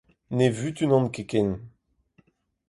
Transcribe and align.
Ne 0.37 0.47
vutunan 0.57 1.05
ket 1.13 1.27
ken 1.31 1.49